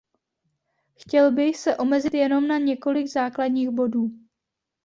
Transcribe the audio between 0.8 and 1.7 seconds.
Chtěl bych